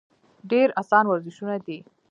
ډېر 0.49 0.67
اسان 0.81 1.05
ورزشونه 1.07 1.55
دي- 1.65 1.77